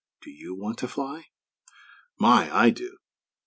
Don't 0.23 0.33
you 0.35 0.55
want 0.55 0.79
to 0.79 0.87
fly? 0.87 1.27
My! 2.17 2.49
I 2.51 2.71
do!" 2.71 2.97